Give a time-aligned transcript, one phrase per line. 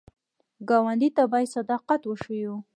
[0.69, 2.55] ګاونډي ته باید صداقت وښیو